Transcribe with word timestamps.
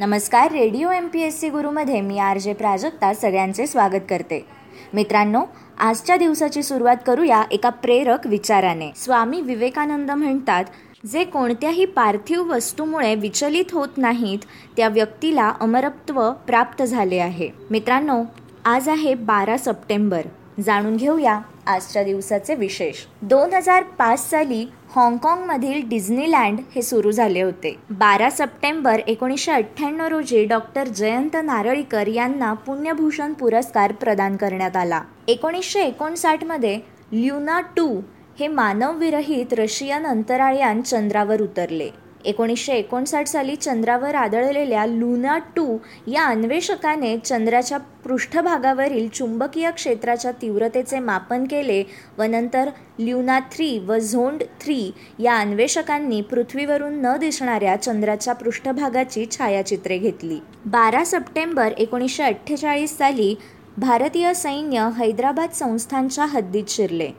नमस्कार 0.00 0.52
radio 0.52 0.90
M 0.90 1.06
P 1.06 1.20
S 1.20 1.40
C 1.40 1.48
गुरुमध्ये 1.48 2.00
मी 2.00 2.18
R 2.18 2.38
J 2.38 2.52
Prajakta 2.52 3.14
सगळ्यांचे 3.14 3.66
स्वागत 3.66 4.04
करते. 4.10 4.46
मित्रांनो 4.94 5.42
आजच्या 5.78 6.16
दिवसाची 6.16 6.62
सुरुवात 6.62 6.96
करूया 7.06 7.42
एका 7.50 7.68
प्रेरक 7.68 8.26
विचाराने. 8.26 8.90
स्वामी 8.96 9.40
विवेकानंद 9.40 10.10
म्हणतात 10.10 10.64
जे 11.12 11.24
कोणत्याही 11.24 11.84
पार्थिव 11.84 12.42
वस्तूमुळे 12.54 13.14
विचलित 13.14 13.72
होत 13.72 13.88
नाहीत 13.96 14.38
त्या 14.76 14.88
व्यक्तीला 14.88 15.52
अमरत्व 15.60 16.30
प्राप्त 16.46 16.82
झाले 16.82 17.18
आहे. 17.18 17.50
मित्रांनो 17.70 18.22
आज 18.64 18.88
आहे 18.88 19.14
बारा 19.14 19.56
सप्टेंबर. 19.56 20.20
जाणून 20.66 20.96
घेऊया. 20.96 21.40
आजच्या 21.68 22.02
दिवसाचे 22.02 22.54
विशेष. 22.54 22.94
दोन 23.22 23.54
हजार 23.54 23.82
पाच 23.82 24.30
साली 24.30 24.64
हाँगकाँगमधील 24.94 25.88
डिझनीलँड 25.88 26.60
हे 26.74 26.82
सुरू 26.82 27.10
झाले 27.10 27.42
होते. 27.42 27.76
बारा 27.90 28.30
सप्टेंबर 28.30 29.00
एकोणीसशे 29.06 29.52
अठ्ठ्याण्णव 29.52 30.06
रोजी 30.06 30.44
डॉक्टर 30.44 30.88
जयंत 30.88 31.36
नारळीकर 31.44 32.06
यांना 32.06 32.52
पुण्यभूषण 32.52 33.32
पुरस्कार 33.32 33.92
प्रदान 33.92 34.36
करण्यात 34.36 34.76
आला. 34.76 35.02
एकोणीसशे 35.28 35.82
एकोणसाठमध्ये 35.82 36.80
ल्युना 37.12 37.60
टू 37.76 38.00
हे 38.38 38.48
मानवविरहित 38.48 39.52
रशियन 39.52 40.06
अंतराळयान 40.06 40.82
चंद्रावर 40.82 41.40
उतरले. 41.40 41.90
एकोणीसशे 42.28 42.72
एकोणसाठ 42.72 43.26
साली 43.26 43.54
चंद्रावर 43.56 44.14
आदळलेल्या 44.14 44.84
लुना 44.86 45.36
टू 45.56 45.76
या 46.06 46.24
अन्वेषकाने 46.24 47.16
चंद्राच्या 47.18 47.78
पृष्ठभागावरील 48.04 49.08
चुंबकीय 49.08 49.70
क्षेत्राच्या 49.70 50.32
तीव्रतेचे 50.32 50.98
मापन 50.98 51.44
केले 51.44 51.82
व 52.18 52.22
नंतर 52.22 52.68
ल्युना 52.98 53.38
थ्री 53.52 53.78
व 53.78 53.98
झोंड 53.98 54.42
थ्री 54.60 54.80
या 55.18 55.36
अन्वेषकांनी 55.36 56.20
पृथ्वीवरून 56.20 57.00
न 57.00 57.16
दिसणाऱ्या 57.16 57.76
चंद्राच्या 57.76 58.34
पृष्ठभागाची 58.34 59.26
छायाचित्रे 59.30 59.98
घेतली. 59.98 60.38
बारा 60.66 61.04
सप्टेंबर 61.04 61.72
एकोणीसशे 61.78 62.22
अठ्ठेचाळीस 62.22 62.96
साली 62.98 63.34
भारतीय 63.78 64.32
सैन्य 64.34 64.88
हैदराबाद 64.96 65.50
संस्थांच्या 65.54 66.24
हद्दीत 66.24 66.68
शिरले. 66.68 67.10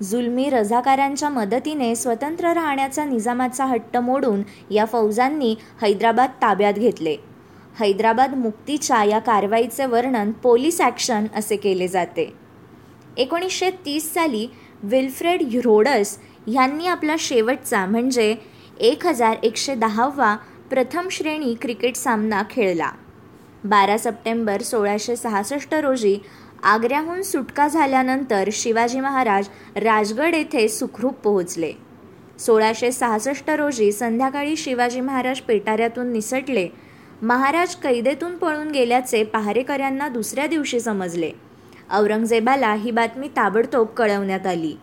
जुलमी 0.00 0.48
रझाकारांच्या 0.50 1.28
मदतीने 1.28 1.94
स्वतंत्र 1.96 2.52
राहण्याचा 2.52 3.04
निजामाचा 3.04 3.64
हट्ट 3.64 3.96
मोडून 3.96 4.42
या 4.70 4.84
फौजांनी 4.84 5.54
हैदराबाद 5.82 6.30
ताब्यात 6.42 6.74
घेतले. 6.74 7.16
हैदराबाद 7.78 8.34
मुक्तीच्या 8.34 9.02
या 9.04 9.18
कारवाईचे 9.18 9.86
वर्णन 9.86 10.30
पोलीस 10.42 10.80
ॲक्शन 10.80 11.26
असे 11.36 11.56
केले 11.56 11.88
जाते. 11.88 12.32
एकोणीसशे 13.16 13.70
तीस 13.86 14.12
साली 14.14 14.46
विल्फ्रेड 14.82 15.42
ह्युरोडस 15.42 16.18
ह्यांनी 16.46 16.86
आपला 16.86 17.14
शेवटचा 17.18 17.84
म्हणजे 17.86 18.34
एक 18.80 19.06
हजार 19.06 19.36
एकशे 19.42 19.74
दहावा 19.74 20.34
प्रथम 20.70 21.08
श्रेणी 21.10 21.54
क्रिकेट 21.54 21.96
सामना 21.96 22.42
खेळला. 22.50 22.90
बारा 23.64 23.96
सप्टेंबर 23.98 24.62
सोळाशे 24.62 25.16
सहासष्ट 25.16 25.74
रोजी 25.74 26.18
आग्र्याहून 26.62 27.22
सुटका 27.22 27.68
झाल्यानंतर 27.68 28.48
शिवाजी 28.52 29.00
महाराज 29.00 29.48
राजगड 29.76 30.34
येथे 30.34 30.68
सुखरूप 30.68 31.14
पोहोचले. 31.14 31.72
सोळाशे 32.38 32.92
सहासष्ट 32.92 33.50
रोजी 33.50 33.92
संध्याकाळी 33.92 34.56
शिवाजी 34.56 35.00
महाराज 35.00 35.40
पेटाऱ्यातून 35.40 36.12
निसटले. 36.12 36.68
महाराज 37.22 37.74
कैदेतून 37.74 38.36
पळून 38.36 38.70
गेल्याचे 38.70 39.24
पहारेकऱ्यांना 39.24 40.08
दुसऱ्या 40.08 40.46
दिवशी 40.46 40.80
समजले. 40.80 41.30
औरंगजेबाला 41.90 42.74
ही 42.74 42.90
बातमी 42.90 43.28
ताबडतोब 43.28 43.86
कळवण्यात 43.86 44.46
आली. 44.46 44.76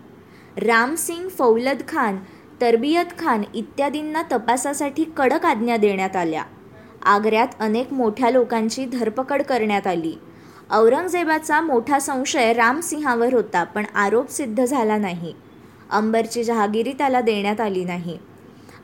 रामसिंग 0.57 1.29
फौलद 1.29 1.81
खान 1.87 2.17
तरबियत 2.61 3.19
खान 3.19 3.41
इत्यादींना 3.53 4.21
तपासासाठी 4.31 5.03
कडक 5.17 5.45
आज्ञा 5.45 5.77
देण्यात 5.77 6.15
आल्या. 6.15 6.43
आग्र्यात 7.03 7.47
अनेक 7.59 7.93
मोठ्या 7.93 8.29
लोकांची 8.29 8.85
धरपकड 8.85 9.41
करण्यात 9.41 9.87
आली. 9.87 10.15
औरंगजेबाचा 10.71 11.61
मोठा 11.61 11.99
संशय 11.99 12.53
रामसिंहावर 12.53 13.33
होता 13.33 13.63
पण 13.63 13.85
आरोप 13.95 14.29
सिद्ध 14.29 14.65
झाला 14.65 14.97
नाही. 14.97 15.33
अंबरची 15.89 16.43
जहागिरी 16.43 16.93
त्याला 16.93 17.21
देण्यात 17.21 17.61
आली 17.61 17.83
नाही. 17.83 18.17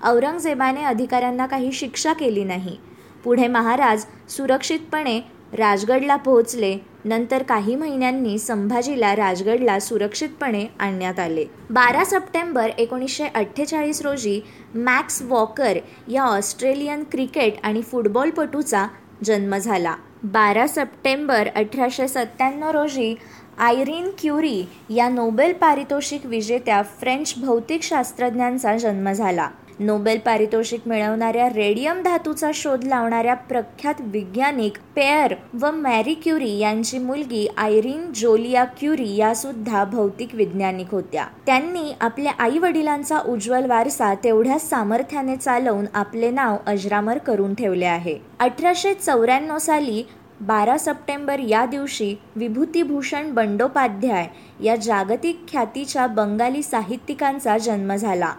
औरंगजेबाने 0.03 0.83
अधिकाऱ्यांना 0.83 1.45
काही 1.45 1.71
शिक्षा 1.71 2.13
केली 2.13 2.43
नाही. 2.43 2.77
पुढे 3.23 3.47
महाराज 3.47 4.05
सुरक्षितपणे 4.29 5.19
राजगडला 5.53 6.15
पोहोचले 6.15 6.77
नंतर 7.05 7.43
काही 7.43 7.75
महिन्यांनी 7.75 8.37
संभाजीला 8.39 9.15
राजगडला 9.15 9.79
सुरक्षितपणे 9.79 10.65
आणण्यात 10.79 11.19
आले. 11.19 11.45
बारा 11.69 12.03
सप्टेंबर 12.05 12.69
एकोणीसशे 12.77 13.27
अठ्ठेचाळीस 13.27 14.01
रोजी 14.01 14.41
मॅक्स 14.75 15.21
वॉकर 15.21 15.77
या 16.07 16.23
ऑस्ट्रेलियन 16.23 17.03
क्रिकेट 17.11 17.53
आणि 17.63 17.81
फुटबॉलपटूचा 17.81 18.87
जन्म 19.23 19.57
झाला. 19.57 19.95
बारा 20.23 20.67
सप्टेंबर 20.67 21.47
अठराशे 21.55 22.07
सत्त्याण्णव 22.07 22.69
रोजी 22.69 23.15
आयरीन 23.57 24.09
क्युरी 24.19 24.65
या 24.89 25.09
नोबेल 25.09 25.53
पारितोषिक 25.53 26.25
विजेत्या 26.25 26.81
फ्रेंच 26.99 27.33
भौतिकशास्त्रज्ञांचा 27.37 28.77
जन्म 28.77 29.11
झाला. 29.11 29.49
नोबेल 29.81 30.19
पारितोषिक 30.19 30.81
मिळवणाऱ्या 30.85 31.47
रेडियम 31.49 32.01
धातूचा 32.01 32.49
शोध 32.53 32.83
लावणाऱ्या 32.83 33.33
प्रख्यात 33.33 34.01
वैज्ञानिक 34.01 34.73
पेअर 34.95 35.33
व 35.61 35.71
मॅरी 35.71 36.13
क्युरी 36.13 36.57
यांची 36.57 36.97
मुलगी 36.97 37.47
आयरीन 37.57 38.11
जोलिया 38.15 38.65
क्युरी 38.79 39.15
या 39.15 39.33
सुद्धा 39.35 39.83
भौतिक 39.83 40.35
वैज्ञानिक 40.35 40.91
होत्या. 40.91 41.25
त्यांनी 41.45 41.93
आपल्या 42.01 42.31
आई 42.39 42.57
वडिलांचा 42.57 43.19
उज्ज्वल 43.19 43.65
वारसा 43.65 44.13
तेवढ्या 44.13 44.59
सामर्थ्याने 44.59 45.35
चालवून 45.35 45.85
आपले 45.93 46.29
नाव 46.31 46.57
अजरामर 46.67 47.17
करून 47.17 47.53
ठेवले 47.53 47.85
आहे. 47.85 48.17
अठराशे 48.39 48.93
चौऱ्याण्णव 48.93 49.57
साली 49.57 50.03
बारा 50.41 50.77
सप्टेंबर 50.77 51.39
या 51.39 51.65
दिवशी 51.65 52.15
विभूतिभूषण 52.35 53.33
बंडोपाध्याय 53.33 54.27
या 54.63 54.75
जागतिक 54.75 55.43
ख्यातीच्या 55.47 56.07
बंगाली 56.07 56.63
साहित्यिकांचा 56.63 57.57
जन्म 57.57 57.95
झाला. 57.95 58.33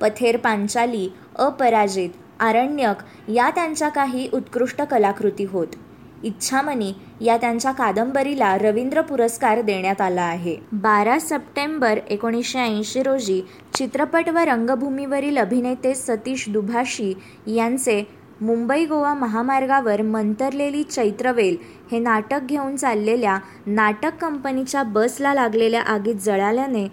पथेर 0.00 0.36
पांचाली 0.36 1.08
अपराजित 1.38 2.10
आरण्यक 2.40 3.30
या 3.30 3.50
त्यांच्या 3.50 3.88
काही 3.88 4.28
उत्कृष्ट 4.32 4.82
कलाकृती 4.82 5.44
होत. 5.44 5.66
इच्छामणी 6.24 6.92
या 7.20 7.36
त्यांच्या 7.36 7.70
कादंबरीला 7.72 8.56
रवींद्र 8.58 9.00
पुरस्कार 9.00 9.60
देण्यात 9.60 10.00
आला 10.00 10.22
आहे. 10.22 10.56
बारा 10.72 11.18
सप्टेंबर 11.18 11.98
एकोणीसशे 12.10 12.58
ऐंशी 12.58 13.02
रोजी 13.02 13.40
चित्रपट 13.74 14.28
व 14.28 14.38
रंगभूमीवरील 14.38 15.38
अभिनेते 15.38 15.94
सतीश 15.94 16.48
दुभाषी 16.48 17.12
यांचे 17.46 18.02
मुंबई 18.40 18.84
गोवा 18.86 19.12
महामार्गावर 19.14 20.00
मंतरलेली 20.02 20.82
चैत्रवेल 20.82 21.56
हे 21.90 21.98
नाटक 21.98 22.46
घेऊन 22.48 22.76
चाललेल्या 22.76 23.38
नाटक 23.66 24.16
कंपनीच्या 24.20 24.82
बसला 24.82 25.34
लागलेल्या 25.34 25.80
आगीत 25.82 26.14
जळाल्याने 26.14 26.86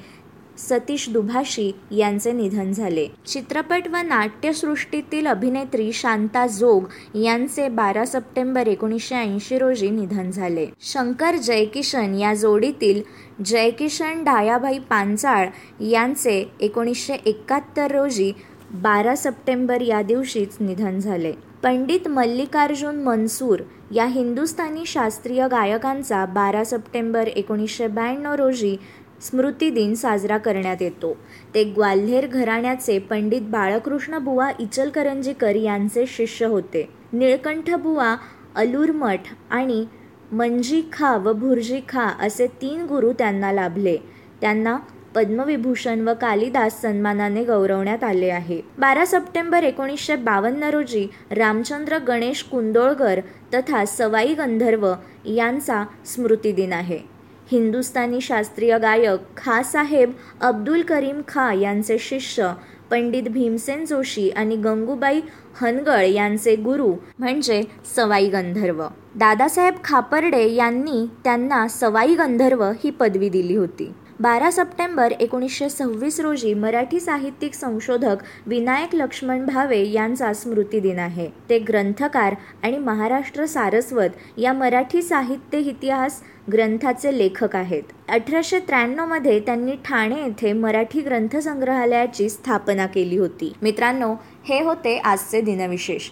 सतीश 0.59 1.09
दुभाषी 1.09 1.71
यांचे 1.91 2.31
निधन 2.31 2.71
झाले. 2.71 3.07
चित्रपट 3.27 3.87
व 3.87 3.97
नाट्यसृष्टीतील 3.97 5.27
अभिनेत्री 5.27 5.91
शांता 5.93 6.47
जोग 6.47 6.83
यांचे 7.17 7.67
बारा 7.69 8.05
सप्टेंबर 8.05 8.67
एकोणीसशे 8.67 9.15
ऐंशी 9.15 9.57
रोजी 9.57 9.89
निधन 9.89 10.31
झाले. 10.31 10.67
शंकर 10.81 11.35
जयकिशन 11.35 12.15
या 12.15 12.33
जोडीतील 12.33 13.01
जयकिशन 13.45 14.23
डायाभाई 14.23 14.79
पांचाळ 14.79 15.47
यांचे 15.79 16.51
एकोणीसशे 16.59 17.13
एकाहत्तर 17.13 17.91
रोजी 17.91 18.31
बारा 18.73 19.15
सप्टेंबर 19.15 19.81
या 19.81 20.01
दिवशीच 20.01 20.57
निधन 20.59 20.99
झाले. 20.99 21.31
पंडित 21.63 22.07
मल्लिकार्जुन 22.07 22.95
मनसूर 22.95 23.59
या 23.91 24.05
हिंदुस्थानी 24.05 24.85
शास्त्रीय 24.85 25.47
गायकांचा 25.47 26.25
बारा 26.25 26.63
सप्टेंबर 26.63 27.27
एकोणीसशे 27.27 27.87
ब्याण्णव 27.87 28.33
रोजी 28.33 28.77
स्मृतिदिन 29.21 29.93
साजरा 29.93 30.37
करण्यात 30.37 30.81
येतो. 30.81 31.17
ते 31.55 31.63
ग्वाल्हेर 31.63 32.27
घराण्याचे 32.27 32.99
पंडित 32.99 33.41
बाळकृष्ण 33.41 34.17
बुवा 34.17 34.51
इचलकरंजीकर 34.59 35.55
यांचे 35.55 36.05
शिष्य 36.07 36.45
होते. 36.45 36.89
निळकंठ 37.13 37.73
बुवा 37.75 38.15
अलूरमठ 38.55 39.21
आणि 39.49 39.85
मंजी 40.31 40.81
खा 40.93 41.17
व 41.17 41.33
भुर्जी 41.33 41.79
खा 41.89 42.03
असे 42.03 42.47
तीन 42.47 42.85
गुरु 42.85 43.13
त्यांना 43.13 43.51
लाभले. 43.51 43.97
त्यांना 44.41 44.77
पद्मविभूषण 45.15 46.07
व 46.07 46.13
कालिदास 46.21 46.81
सन्मानाने 46.81 47.43
गौरवण्यात 47.43 48.03
आले 48.03 48.29
आहे. 48.29 48.61
बारा 48.77 49.05
सप्टेंबर 49.05 49.63
एकोणीसशे 49.63 50.15
बावन्न 50.15 50.63
रोजी 50.63 51.07
रामचंद्र 51.31 51.97
गणेश 51.97 52.43
कुंदोळकर 52.43 53.19
तथा 53.53 53.85
सवाई 53.85 54.33
गंधर्व 54.33 54.93
यांचा 55.25 55.83
स्मृतिदिन 56.05 56.73
आहे. 56.73 57.18
हिंदुस्थानी 57.51 58.21
शास्त्रीय 58.21 58.77
गायक 58.77 59.19
खासाहेब 59.37 60.11
अब्दुल 60.41 60.81
करीम 60.81 61.21
खा 61.27 61.53
यांचे 61.53 61.97
शिष्य 61.99 62.51
पंडित 62.91 63.23
भीमसेन 63.23 63.85
जोशी 63.85 64.29
आणि 64.29 64.55
गंगूबाई 64.55 65.21
हनगळ 65.61 66.05
यांचे 66.05 66.55
गुरु 66.55 66.93
म्हणजे 67.19 67.61
सवाई 67.95 68.29
गंधर्व. 68.29 68.83
दादासाहेब 69.15 69.73
खापर्डे 69.83 70.47
यांनी 70.53 71.05
त्यांना 71.23 71.67
सवाई 71.67 72.15
गंधर्व 72.15 72.63
ही 72.63 72.89
पदवी 72.89 73.29
दिली 73.29 73.55
होती. 73.55 73.91
बारा 74.21 74.49
सप्टेंबर 74.51 75.11
एकोणीसशे 75.11 75.69
सव्वीस 75.69 76.19
रोजी 76.19 76.53
मराठी 76.53 76.99
साहित्यिक 76.99 77.53
संशोधक 77.53 78.23
विनायक 78.47 78.95
लक्ष्मण 78.95 79.45
भावे 79.45 79.79
यांचा 79.91 80.31
स्मृतिदिन 80.33 80.99
आहे. 80.99 81.27
ते 81.49 81.59
ग्रंथकार 81.59 82.35
आणि 82.63 82.77
महाराष्ट्र 82.77 83.45
सारस्वत 83.45 84.17
या 84.37 84.53
मराठी 84.53 85.01
साहित्य 85.01 85.59
इतिहास 85.59 86.21
ग्रंथाचे 86.51 87.17
लेखक 87.17 87.55
आहेत. 87.55 87.83
अठराशे 88.09 88.59
त्र्याण्णवमध्ये 88.59 89.39
त्यांनी 89.39 89.75
ठाणे 89.85 90.21
येथे 90.23 90.53
मराठी 90.53 91.01
ग्रंथसंग्रहालयाची 91.01 92.29
स्थापना 92.29 92.85
केली 92.85 93.17
होती. 93.17 93.53
मित्रांनो 93.61 94.13
हे 94.45 94.61
होते 94.63 94.97
आजचे 94.97 95.41
दिनविशेष. 95.41 96.09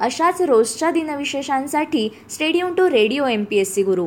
अशाच 0.00 0.42
रोजच्या 0.42 0.90
दिनविशेषांसाठी 0.90 2.08
stay tuned 2.30 2.74
to 2.74 2.90
radio 2.90 3.26
M 3.26 3.44
P 3.44 3.56
S 3.56 3.74
C 3.74 3.82
Guru. 3.82 4.06